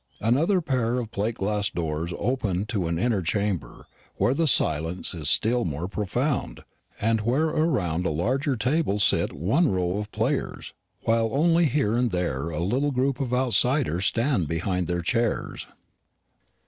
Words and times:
Another 0.19 0.61
pair 0.61 0.97
of 0.97 1.11
plate 1.11 1.35
glass 1.35 1.69
doors 1.69 2.11
open 2.17 2.61
into 2.61 2.87
an 2.87 2.97
inner 2.97 3.21
chamber, 3.21 3.85
where 4.15 4.33
the 4.33 4.47
silence 4.47 5.13
is 5.13 5.29
still 5.29 5.63
more 5.63 5.87
profound, 5.87 6.63
and 6.99 7.21
where 7.21 7.49
around 7.49 8.07
a 8.07 8.09
larger 8.09 8.55
table 8.57 8.97
sit 8.97 9.31
one 9.31 9.71
row 9.71 9.97
of 9.99 10.11
players; 10.11 10.73
while 11.03 11.29
only 11.31 11.65
here 11.65 11.93
and 11.93 12.09
there 12.09 12.49
a 12.49 12.61
little 12.63 12.89
group 12.89 13.19
of 13.19 13.31
outsiders 13.31 14.07
stand 14.07 14.47
behind 14.47 14.87
their 14.87 15.03
chairs. 15.03 15.67